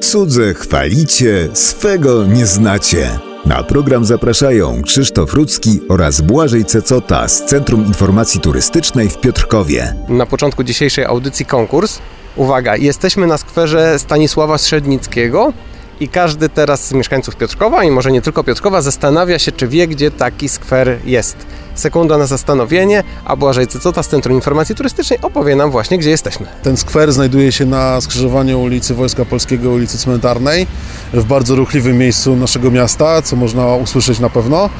Cudze 0.00 0.54
chwalicie, 0.54 1.48
swego 1.52 2.26
nie 2.26 2.46
znacie. 2.46 3.18
Na 3.46 3.62
program 3.62 4.04
zapraszają 4.04 4.82
Krzysztof 4.82 5.34
Rudzki 5.34 5.80
oraz 5.88 6.20
Błażej 6.20 6.64
Cecota 6.64 7.28
z 7.28 7.44
Centrum 7.44 7.86
Informacji 7.86 8.40
Turystycznej 8.40 9.08
w 9.08 9.20
Piotrkowie. 9.20 9.94
Na 10.08 10.26
początku 10.26 10.64
dzisiejszej 10.64 11.04
audycji 11.04 11.46
konkurs. 11.46 11.98
Uwaga, 12.36 12.76
jesteśmy 12.76 13.26
na 13.26 13.38
skwerze 13.38 13.98
Stanisława 13.98 14.58
Strzednickiego 14.58 15.52
i 16.00 16.08
każdy 16.08 16.48
teraz 16.48 16.88
z 16.88 16.92
mieszkańców 16.92 17.36
Piotrkowa 17.36 17.84
i 17.84 17.90
może 17.90 18.12
nie 18.12 18.22
tylko 18.22 18.44
Piotrkowa 18.44 18.82
zastanawia 18.82 19.38
się, 19.38 19.52
czy 19.52 19.68
wie, 19.68 19.88
gdzie 19.88 20.10
taki 20.10 20.48
skwer 20.48 20.98
jest. 21.04 21.36
Sekunda 21.74 22.18
na 22.18 22.26
zastanowienie, 22.26 23.04
a 23.24 23.36
Błażej 23.36 23.66
Cecota 23.66 24.02
z 24.02 24.08
Centrum 24.08 24.34
Informacji 24.34 24.74
Turystycznej 24.74 25.18
opowie 25.22 25.56
nam 25.56 25.70
właśnie, 25.70 25.98
gdzie 25.98 26.10
jesteśmy. 26.10 26.46
Ten 26.62 26.76
skwer 26.76 27.12
znajduje 27.12 27.52
się 27.52 27.66
na 27.66 28.00
skrzyżowaniu 28.00 28.62
ulicy 28.62 28.94
Wojska 28.94 29.24
Polskiego 29.24 29.70
ulicy 29.70 29.98
Cmentarnej, 29.98 30.66
w 31.12 31.24
bardzo 31.24 31.56
ruchliwym 31.56 31.98
miejscu 31.98 32.36
naszego 32.36 32.70
miasta, 32.70 33.22
co 33.22 33.36
można 33.36 33.66
usłyszeć 33.66 34.18
na 34.18 34.30
pewno. 34.30 34.70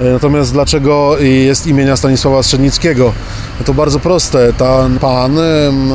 E, 0.00 0.04
Natomiast 0.04 0.52
dlaczego 0.52 1.18
jest 1.20 1.66
imienia 1.66 1.96
Stanisława 1.96 2.42
Strzednickiego? 2.42 3.12
No 3.58 3.64
to 3.64 3.74
bardzo 3.74 4.00
proste. 4.00 4.52
Ten 4.52 4.98
pan, 4.98 5.38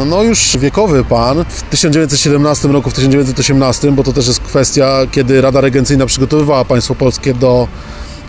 no 0.06 0.24
już 0.24 0.58
wiekowy 0.58 1.04
pan, 1.04 1.46
w 1.50 1.62
1917 1.62 2.68
roku, 2.68 2.90
w 2.90 2.94
1918, 2.94 3.92
bo 3.92 4.04
to 4.04 4.14
też 4.14 4.28
jest 4.28 4.40
kwestia, 4.40 5.00
kiedy 5.12 5.42
Rada 5.42 5.62
Regencyjna 5.62 6.06
przygotowywała 6.06 6.66
państwo 6.66 6.96
polskie 6.96 7.34
do 7.34 7.68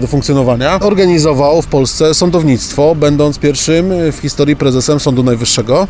do 0.00 0.06
funkcjonowania, 0.06 0.80
organizował 0.80 1.62
w 1.62 1.66
Polsce 1.66 2.14
sądownictwo, 2.14 2.94
będąc 2.94 3.38
pierwszym 3.38 3.92
w 4.12 4.16
historii 4.16 4.56
prezesem 4.56 5.00
Sądu 5.00 5.22
Najwyższego. 5.22 5.88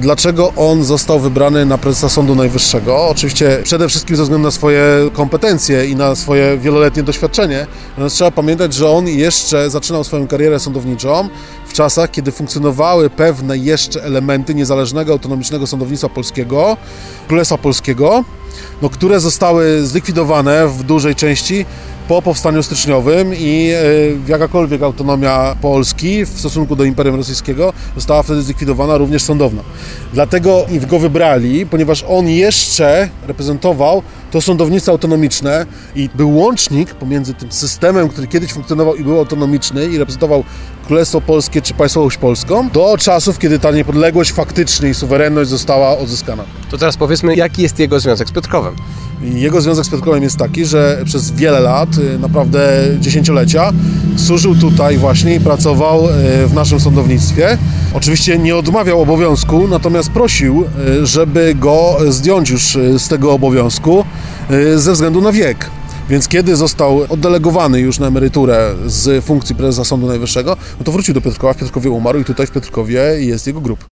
Dlaczego 0.00 0.52
on 0.56 0.84
został 0.84 1.20
wybrany 1.20 1.66
na 1.66 1.78
prezesa 1.78 2.08
Sądu 2.08 2.34
Najwyższego? 2.34 3.06
Oczywiście 3.06 3.60
przede 3.64 3.88
wszystkim 3.88 4.16
ze 4.16 4.22
względu 4.22 4.46
na 4.46 4.50
swoje 4.50 4.84
kompetencje 5.12 5.86
i 5.86 5.96
na 5.96 6.14
swoje 6.14 6.58
wieloletnie 6.58 7.02
doświadczenie. 7.02 7.66
Natomiast 7.90 8.16
trzeba 8.16 8.30
pamiętać, 8.30 8.74
że 8.74 8.90
on 8.90 9.08
jeszcze 9.08 9.70
zaczynał 9.70 10.04
swoją 10.04 10.26
karierę 10.26 10.60
sądowniczą 10.60 11.28
w 11.66 11.72
czasach, 11.72 12.10
kiedy 12.10 12.32
funkcjonowały 12.32 13.10
pewne 13.10 13.58
jeszcze 13.58 14.04
elementy 14.04 14.54
niezależnego, 14.54 15.12
autonomicznego 15.12 15.66
sądownictwa 15.66 16.08
polskiego, 16.08 16.76
Królestwa 17.28 17.58
Polskiego, 17.58 18.24
no, 18.82 18.88
które 18.88 19.20
zostały 19.20 19.86
zlikwidowane 19.86 20.68
w 20.68 20.82
dużej 20.82 21.14
części 21.14 21.66
po 22.08 22.22
powstaniu 22.22 22.62
styczniowym 22.62 23.34
i 23.34 23.70
e, 23.70 23.80
jakakolwiek 24.28 24.82
autonomia 24.82 25.56
Polski 25.60 26.24
w 26.24 26.28
stosunku 26.28 26.76
do 26.76 26.84
Imperium 26.84 27.16
Rosyjskiego 27.16 27.72
została 27.94 28.22
wtedy 28.22 28.42
zlikwidowana 28.42 28.96
również 28.96 29.22
sądowna. 29.22 29.62
Dlatego 30.12 30.66
go 30.86 30.98
wybrali, 30.98 31.66
ponieważ 31.66 32.04
on 32.08 32.28
jeszcze 32.28 33.08
reprezentował 33.26 34.02
to 34.32 34.40
sądownictwo 34.40 34.92
autonomiczne 34.92 35.66
i 35.96 36.08
był 36.14 36.36
łącznik 36.36 36.94
pomiędzy 36.94 37.34
tym 37.34 37.52
systemem, 37.52 38.08
który 38.08 38.26
kiedyś 38.26 38.52
funkcjonował 38.52 38.94
i 38.94 39.04
był 39.04 39.18
autonomiczny 39.18 39.86
i 39.86 39.98
reprezentował 39.98 40.44
Królestwo 40.86 41.20
Polskie 41.20 41.62
czy 41.62 41.74
Państwowość 41.74 42.16
Polską, 42.16 42.70
do 42.70 42.96
czasów, 42.98 43.38
kiedy 43.38 43.58
ta 43.58 43.70
niepodległość 43.70 44.32
faktycznie 44.32 44.88
i 44.88 44.94
suwerenność 44.94 45.50
została 45.50 45.98
odzyskana. 45.98 46.44
To 46.70 46.78
teraz 46.78 46.96
powiedzmy, 46.96 47.36
jaki 47.36 47.62
jest 47.62 47.78
jego 47.78 48.00
związek 48.00 48.28
z 48.28 48.32
Piotrkowem. 48.32 48.74
Jego 49.22 49.60
związek 49.60 49.84
z 49.84 49.88
Piotrkowem 49.88 50.22
jest 50.22 50.36
taki, 50.36 50.64
że 50.64 51.02
przez 51.04 51.30
wiele 51.30 51.60
lat, 51.60 51.88
y, 51.98 52.18
naprawdę 52.18 52.82
dziesięciolecia, 53.00 53.72
służył 54.16 54.54
tutaj 54.54 54.98
właśnie 54.98 55.34
i 55.34 55.40
pracował 55.40 56.04
y, 56.04 56.46
w 56.46 56.54
naszym 56.54 56.80
sądownictwie. 56.80 57.58
Oczywiście 57.94 58.38
nie 58.38 58.56
odmawiał 58.56 59.02
obowiązku, 59.02 59.68
natomiast 59.68 60.10
prosił, 60.10 60.64
y, 61.02 61.06
żeby 61.06 61.54
go 61.54 61.96
zdjąć 62.08 62.50
już 62.50 62.76
y, 62.76 62.98
z 62.98 63.08
tego 63.08 63.32
obowiązku 63.32 64.04
ze 64.76 64.92
względu 64.92 65.20
na 65.20 65.32
wiek. 65.32 65.70
Więc 66.08 66.28
kiedy 66.28 66.56
został 66.56 67.06
oddelegowany 67.08 67.80
już 67.80 67.98
na 67.98 68.06
emeryturę 68.06 68.74
z 68.86 69.24
funkcji 69.24 69.54
prezesa 69.54 69.84
Sądu 69.84 70.06
Najwyższego, 70.06 70.56
no 70.78 70.84
to 70.84 70.92
wrócił 70.92 71.14
do 71.14 71.20
Piotrkowa, 71.20 71.52
w 71.52 71.56
Piotrkowie 71.56 71.90
umarł 71.90 72.18
i 72.18 72.24
tutaj 72.24 72.46
w 72.46 72.50
Piotrkowie 72.50 73.00
jest 73.18 73.46
jego 73.46 73.60
grób. 73.60 73.91